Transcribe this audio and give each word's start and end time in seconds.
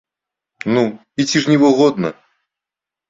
Ну, 0.77 0.83
і 1.23 1.27
ці 1.29 1.37
ж 1.43 1.53
невыгодна? 1.53 2.09